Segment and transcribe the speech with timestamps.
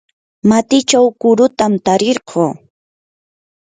[0.49, 2.43] matichaw kurutam tarirquu.